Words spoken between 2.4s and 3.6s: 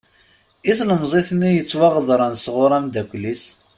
s ɣur amddakel-is.